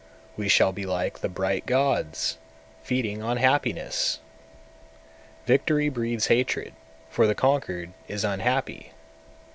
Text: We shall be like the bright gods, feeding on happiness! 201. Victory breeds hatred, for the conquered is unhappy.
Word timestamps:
We 0.35 0.49
shall 0.49 0.71
be 0.71 0.87
like 0.87 1.19
the 1.19 1.29
bright 1.29 1.67
gods, 1.67 2.39
feeding 2.81 3.21
on 3.21 3.37
happiness! 3.37 4.15
201. 5.45 5.45
Victory 5.45 5.89
breeds 5.89 6.25
hatred, 6.25 6.73
for 7.11 7.27
the 7.27 7.35
conquered 7.35 7.91
is 8.07 8.23
unhappy. 8.23 8.93